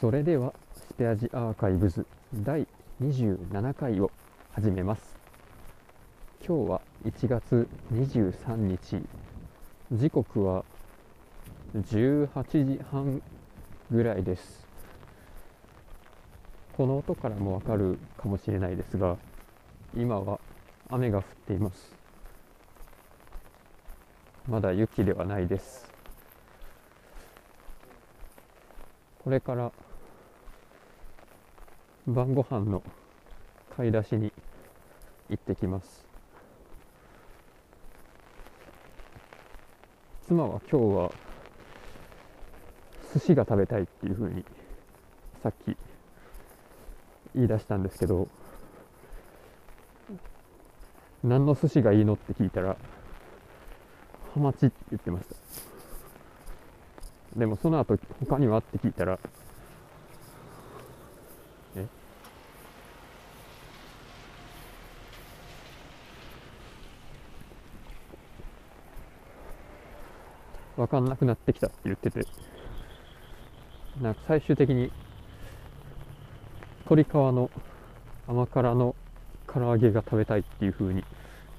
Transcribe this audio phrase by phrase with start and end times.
[0.00, 2.66] それではスペアジアーカイブズ第
[3.02, 4.10] 27回を
[4.54, 5.14] 始めます。
[6.42, 9.02] 今日は1月23日。
[9.92, 10.64] 時刻は
[11.76, 13.20] 18時半
[13.90, 14.66] ぐらいです。
[16.78, 19.18] この音からもわかるかもしれないですが
[19.94, 20.40] 今は
[20.88, 21.94] 雨が降っています。
[24.48, 25.92] まだ雪ではないです。
[29.22, 29.70] これから
[32.06, 32.82] 晩ご飯の
[33.76, 34.32] 買い出しに
[35.28, 36.06] 行ってきます。
[40.26, 41.12] 妻は今日は
[43.12, 44.44] 寿司が食べたいっていうふうに
[45.42, 45.76] さっき
[47.34, 48.28] 言い出したんですけど
[51.24, 52.76] 何の寿司がいいのって聞いたら
[54.34, 55.34] ハマチって言ってました。
[57.36, 57.98] でもその後
[58.28, 59.18] 他にはって聞いたら
[61.76, 61.86] え？
[70.76, 72.26] 分かんなくなってきたって言ってて。
[74.00, 74.90] なんか最終的に
[76.84, 77.50] 鶏皮の
[78.26, 78.94] 甘辛の
[79.46, 81.04] 唐揚げが食べたいっていう風に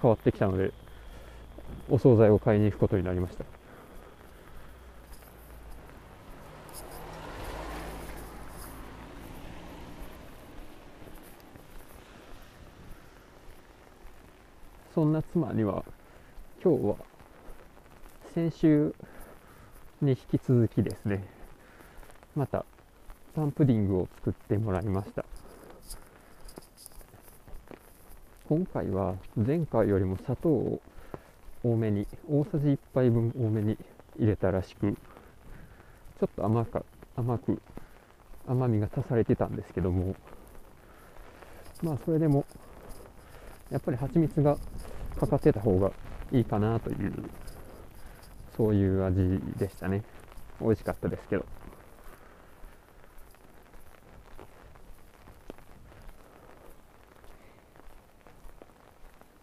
[0.00, 0.72] 変わってきたので
[1.90, 3.57] お惣菜を買いに行くことになりました。
[14.98, 15.84] そんな妻には
[16.60, 16.96] 今日は
[18.34, 18.92] 先週
[20.02, 21.24] に引き続きですね
[22.34, 22.64] また
[23.32, 25.24] パンプディングを作ってもらいました。
[28.48, 30.80] 今回は前回よりも砂糖を
[31.62, 33.78] 多めに大さじ1杯分多めに
[34.18, 36.82] 入れたらしくちょっと甘か
[37.14, 37.62] 甘く
[38.48, 40.16] 甘みが足されてたんですけども
[41.84, 42.44] まあそれでも
[43.70, 44.56] やっぱり蜂蜜が
[45.18, 45.92] かかってた方が
[46.32, 47.12] いいかなという
[48.56, 50.02] そういう味でしたね。
[50.60, 51.44] 美味しかったですけど。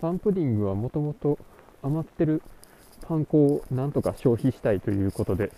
[0.00, 1.38] パンプディングはもともと
[1.82, 2.42] 余ってる
[3.06, 5.52] パン粉をなんとか消費したいということで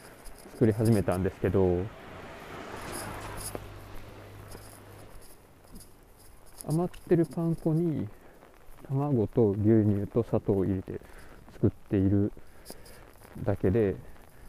[0.55, 1.85] 作り始めたんですけど
[6.69, 8.09] 余ってるパン粉に
[8.93, 11.01] 卵と牛乳と砂糖を入れて
[11.55, 12.33] 作っている
[13.45, 13.97] だけで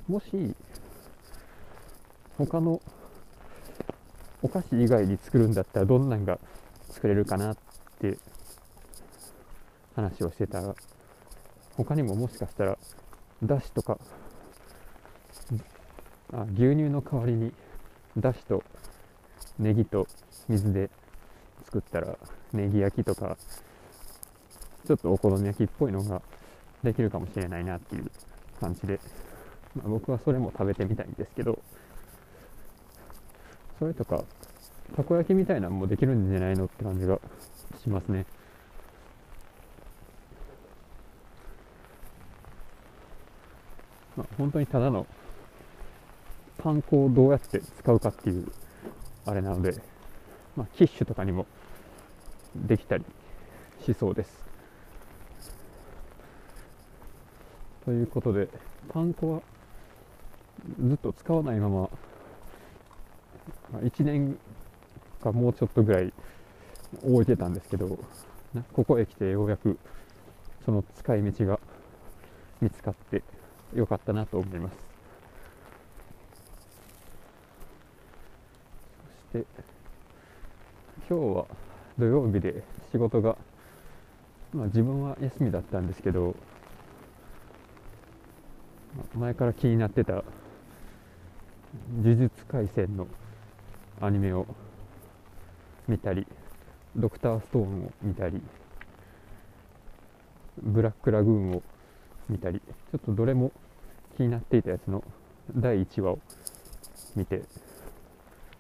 [0.07, 0.55] もし
[2.37, 2.81] 他の
[4.41, 6.37] お菓子以外に作るんだったらどんなんが
[6.89, 7.57] 作れるかなっ
[7.99, 8.17] て
[9.95, 10.75] 話をしてたら
[11.77, 12.77] 他にももしかしたら
[13.41, 13.97] だしとか
[16.33, 17.53] あ牛乳の代わりに
[18.17, 18.63] だしと
[19.59, 20.07] ネギと
[20.49, 20.89] 水で
[21.65, 22.17] 作ったら
[22.51, 23.37] ネギ焼きとか
[24.85, 26.21] ちょっとお好み焼きっぽいのが
[26.83, 28.11] できるかもしれないなっていう
[28.59, 28.99] 感じで、
[29.75, 31.59] まあ、僕はそれも食べてみたいんですけど。
[33.83, 34.23] それとか
[34.95, 37.19] たこ焼きみたいなのもできるんじゃないのって感じが
[37.81, 38.25] しますね。
[44.15, 45.07] まあ、本当にただの
[46.59, 48.47] パン粉をどうやって使うかっていう
[49.25, 49.73] あれなので、
[50.55, 51.45] まあ、キッシュとかにも
[52.55, 53.03] できたり
[53.85, 54.42] しそうです。
[57.85, 58.47] ということで
[58.89, 59.41] パン粉は
[60.79, 61.89] ずっと使わないまま
[63.81, 64.37] 1年
[65.21, 66.13] かもうちょっとぐらい
[67.03, 67.97] 置いてたんですけど
[68.71, 69.77] ここへ来てようやく
[70.63, 71.59] その使い道が
[72.61, 73.21] 見つかって
[73.75, 74.77] 良かったなと思います。
[79.31, 79.47] そして
[81.09, 81.45] 今日は
[81.97, 83.35] 土曜日で仕事が、
[84.53, 86.35] まあ、自分は休みだったんですけど
[89.15, 90.23] 前から気になってた
[92.01, 93.07] 「呪術廻戦」の
[94.01, 94.45] アニメを
[95.87, 96.27] 見たり
[96.95, 98.41] 「ドクターストーン」を見たり
[100.61, 101.63] 「ブラックラグーン」を
[102.29, 103.51] 見たりちょっとどれも
[104.15, 105.03] 気になっていたやつの
[105.55, 106.19] 第1話を
[107.15, 107.43] 見て、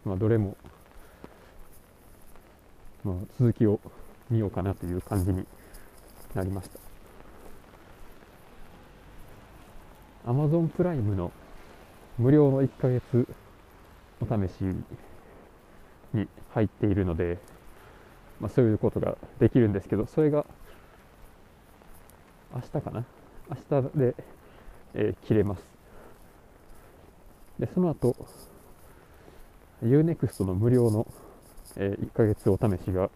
[0.03, 0.57] まあ、どれも、
[3.03, 3.79] まあ、続きを
[4.29, 5.45] 見ようかなという感じに
[6.33, 6.82] なりました。
[10.25, 11.31] Amazon プライムの
[12.17, 13.27] 無料の1ヶ月
[14.21, 14.63] お試し
[16.13, 17.39] に入っているので、
[18.39, 20.45] まあ、そういうことができるんですけどそれが
[22.53, 23.03] 明日かな？
[23.49, 24.15] 明日で
[24.95, 25.63] えー、切れます。
[27.59, 28.15] でその後、
[29.83, 31.07] UNEXT の無料の、
[31.75, 33.09] え1ヶ月お試しが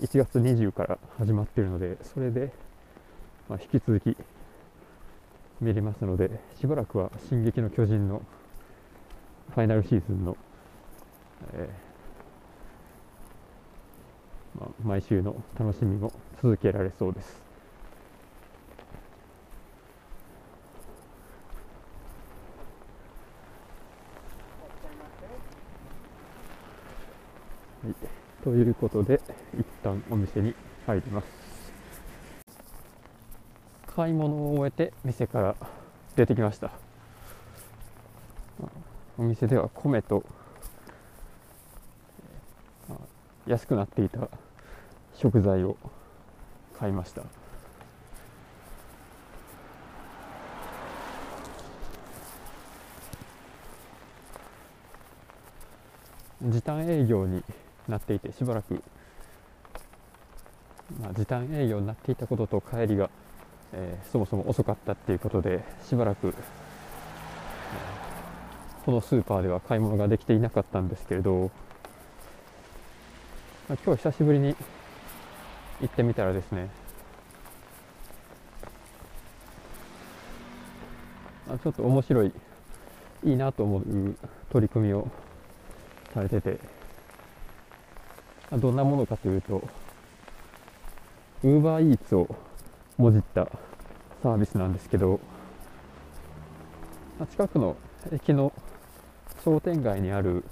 [0.00, 2.52] 1月20から始まっているのでそれで、
[3.48, 4.14] まあ、引き続き
[5.60, 8.22] 見れますのでしばらくは「進撃の巨人」の
[9.50, 10.36] ファイナルシーズンの、
[11.54, 11.88] えー
[14.60, 16.12] まあ、毎週の楽しみも
[16.42, 17.42] 続けられそうです。
[27.84, 27.94] はい、
[28.42, 29.20] ということで
[29.58, 30.54] 一旦お店に
[30.86, 31.47] 入ります。
[33.98, 35.56] 買い物を終えて店から
[36.14, 36.70] 出てきました。
[39.18, 40.24] お店では米と
[43.48, 44.28] 安くなっていた
[45.16, 45.76] 食材を
[46.78, 47.22] 買いました。
[56.44, 57.42] 時短営業に
[57.88, 58.80] なっていてしばらく、
[61.00, 63.10] まあ、時短営業になっていたことと帰りが、
[63.72, 66.34] えー、そもそも遅かったっていうことでしばらく、えー、
[68.84, 71.50] このスーパーでは買い物ができていなかったんですけれど、
[73.68, 74.56] まあ、今日久しぶりに
[75.80, 76.70] 行ってみたらですね
[81.46, 82.32] まあちょっと面白い
[83.24, 84.16] いいなと思う
[84.50, 85.08] 取り組みを
[86.14, 86.58] されてて
[88.50, 89.62] あどんなものかというと
[91.42, 92.47] UberEats を
[92.98, 93.48] もじった
[94.22, 95.20] サービスなんですけど
[97.18, 97.76] ま近くの
[98.12, 98.52] 駅の
[99.44, 100.44] 商店街にある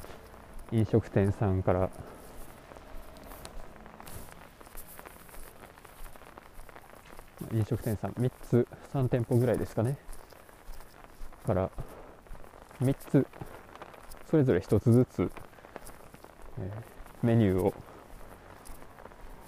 [0.73, 1.91] 飲食店さんから
[7.53, 9.97] 飲食店さん3つ3店舗ぐらいですかね。
[11.47, 11.71] から
[12.81, 13.27] 3つ
[14.31, 15.31] それぞれ1つずつ、
[16.59, 17.75] えー、メニューを、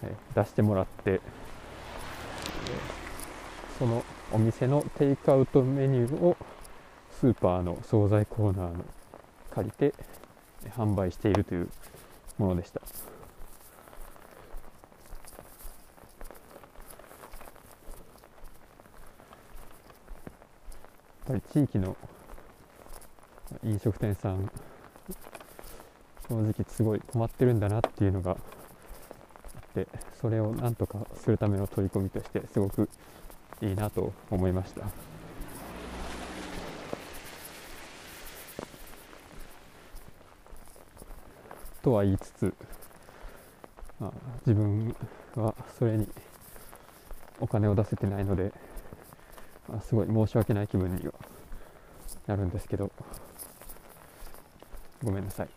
[0.03, 1.21] えー、出してもらって、
[3.79, 6.37] そのお店のテイクアウトメニューを
[7.21, 8.85] スーパーの惣菜コーナーの
[9.51, 9.95] 借りて
[10.77, 11.69] 販売しているという
[12.39, 12.81] ものでした。
[21.29, 21.97] やっぱり地域の
[23.63, 24.51] 飲食店さん
[26.29, 28.37] 正直すごい困ってるんだなっていうのが
[29.69, 29.87] って
[30.21, 32.89] それをなんとかするための取り組みとしてすごく
[33.61, 34.83] いいなと思いました
[41.83, 42.55] とは言いつつ、
[44.01, 44.13] まあ、
[44.47, 44.95] 自分
[45.37, 46.09] はそれに
[47.41, 48.53] お金を出せてないので、
[49.69, 51.13] まあ、すごい申し訳ない気分には
[52.27, 52.91] なるんですけど
[55.03, 55.49] ごめんなさい。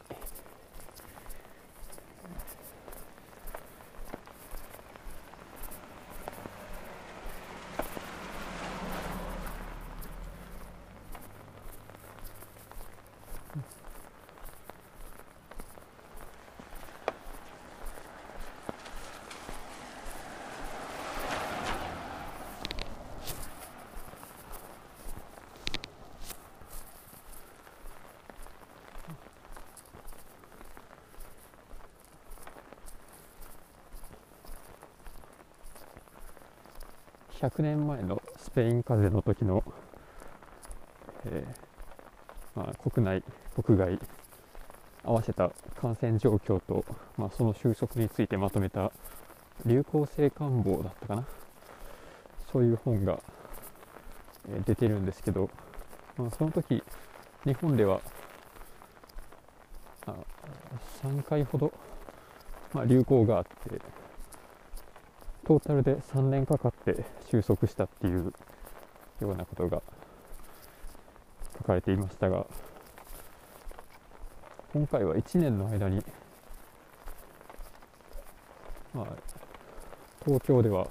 [37.41, 39.63] 100年前のスペイン風邪の時の、
[41.25, 43.23] えー、まあ、国内、
[43.59, 43.99] 国外
[45.03, 46.85] 合わせた感染状況と、
[47.17, 48.91] まあ、その収束についてまとめた
[49.65, 51.25] 流行性感冒だったかな。
[52.51, 53.19] そういう本が、
[54.47, 55.49] えー、出てるんですけど、
[56.17, 56.83] まあ、その時
[57.43, 58.01] 日本では
[60.05, 60.13] あ
[61.01, 61.73] 3回ほど、
[62.73, 63.81] まあ、流行があって
[65.45, 68.33] トータルで3年かかって収束したっていう
[69.21, 69.81] ようなことが
[71.57, 72.45] 書かれていましたが
[74.73, 76.03] 今回は1年の間に、
[78.93, 79.05] まあ、
[80.25, 80.87] 東京では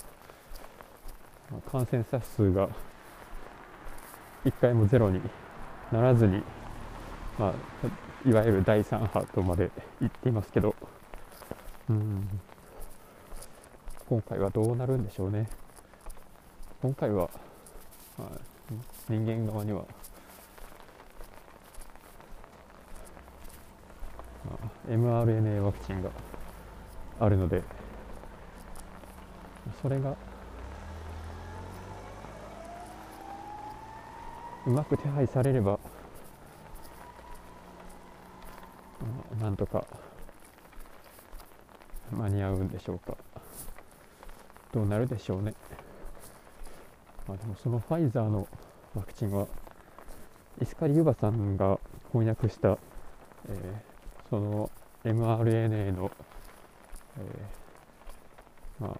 [1.70, 2.68] 感染者数が
[4.44, 5.20] 1回もゼロに
[5.92, 6.42] ならずに、
[7.38, 10.74] まあ、いわゆる第3波とまで言っていますけど
[11.88, 12.28] うん。
[14.10, 15.48] 今回はどうなるんでしょうね。
[16.82, 17.30] 今回は、
[18.18, 18.28] まあ、
[19.08, 19.84] 人間側には、
[24.44, 26.10] まあ、mRNA ワクチンが
[27.20, 27.62] あるので
[29.80, 30.16] それが
[34.66, 35.78] うまく手配されれば
[39.00, 39.86] まあなんとか
[42.10, 43.16] 間に合うんでしょうか。
[44.72, 45.54] どうなるでしょうね、
[47.26, 48.46] まあ、でもそのファイザーの
[48.94, 49.46] ワクチンは
[50.62, 51.78] 石狩ユバさんが
[52.12, 52.78] 翻訳した、
[53.48, 54.70] えー、その
[55.04, 56.10] mRNA の、
[57.18, 58.96] えー、まあ、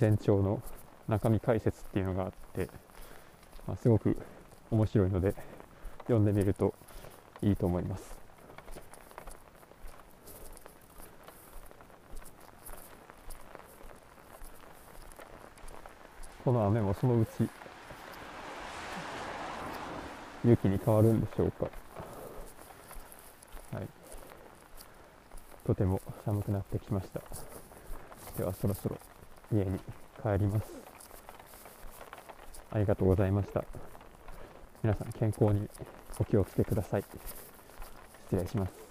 [0.00, 0.62] 前兆の
[1.08, 2.68] 中身解説っていうのがあって、
[3.66, 4.16] まあ、すごく
[4.70, 5.34] 面白いので
[6.02, 6.74] 読んでみると
[7.42, 8.21] いいと思います。
[16.44, 17.48] この雨もそのうち
[20.44, 21.66] 雪に変わるんでしょうか。
[23.72, 23.88] はい。
[25.64, 27.20] とても寒くなってきました。
[28.36, 28.98] ではそろそろ
[29.52, 29.78] 家に
[30.20, 30.64] 帰ります。
[32.72, 33.64] ありがとうございました。
[34.82, 35.68] 皆さん健康に
[36.18, 37.04] お気をつけください。
[38.30, 38.81] 失礼します。